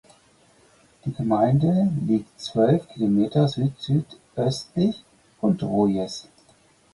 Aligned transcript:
Die 1.05 1.13
Gemeinde 1.13 1.91
liegt 2.07 2.39
zwölf 2.39 2.87
Kilometer 2.87 3.47
südsüdöstlich 3.47 5.03
von 5.39 5.59
Troyes. 5.59 6.27